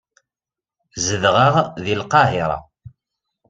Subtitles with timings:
[1.05, 2.59] Zedɣeɣ deg Lqahira.